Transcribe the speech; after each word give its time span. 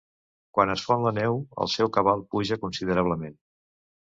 Quan 0.57 0.71
es 0.75 0.85
fon 0.87 1.03
la 1.07 1.11
neu 1.17 1.37
el 1.65 1.71
seu 1.73 1.91
cabal 1.99 2.25
puja 2.33 2.59
considerablement. 2.65 3.37